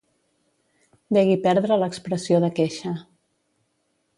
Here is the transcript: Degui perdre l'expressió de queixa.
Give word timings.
Degui 1.17 1.37
perdre 1.43 1.77
l'expressió 1.81 2.41
de 2.45 2.53
queixa. 2.61 2.95